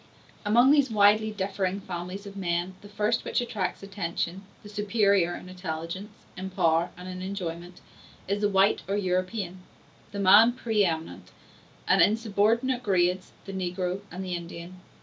[0.45, 5.47] Amongst these widely differing families of men, the first which attracts attention, the superior in
[5.47, 7.81] intelligence, in power and in enjoyment,
[8.27, 9.61] is the white or European,
[10.11, 11.29] the man pre eminent;
[11.87, 14.79] and in subordinate grades, the negro and the Indian.